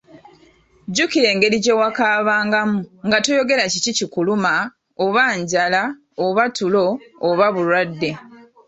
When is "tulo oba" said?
6.55-7.45